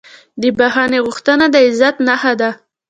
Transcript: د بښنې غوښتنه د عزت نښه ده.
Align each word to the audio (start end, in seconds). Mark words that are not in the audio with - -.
د 0.41 0.43
بښنې 0.57 0.99
غوښتنه 1.05 1.45
د 1.53 1.55
عزت 1.67 1.95
نښه 2.07 2.33
ده. 2.41 2.49